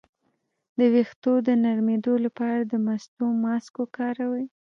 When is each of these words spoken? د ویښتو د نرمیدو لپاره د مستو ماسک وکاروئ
د 0.77 0.79
ویښتو 0.93 1.33
د 1.47 1.49
نرمیدو 1.63 2.13
لپاره 2.25 2.59
د 2.71 2.73
مستو 2.85 3.25
ماسک 3.43 3.73
وکاروئ 3.81 4.45